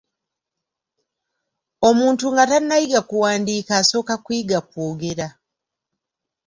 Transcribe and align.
Omuntu 1.89 2.25
nga 2.31 2.43
tannayiga 2.49 2.99
kuwandiika, 3.09 3.71
asooka 3.81 4.13
kuyiga 4.23 4.59
kwogera. 4.69 5.27